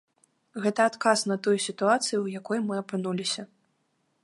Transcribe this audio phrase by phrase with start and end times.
[0.63, 3.41] Гэта адказ на тую сітуацыю, у якой мы апынуліся.